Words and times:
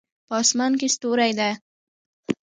په 0.27 0.33
اسمان 0.43 0.71
کې 0.79 0.87
ستوری 0.95 1.31
ده 1.39 1.49